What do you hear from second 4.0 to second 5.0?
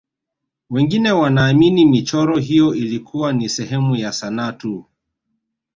sanaa tu